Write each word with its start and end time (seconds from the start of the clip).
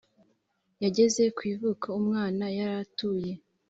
yageze 0.83 1.23
kwivuko 1.37 1.85
umwana 1.99 2.45
yaratuye 2.57 3.31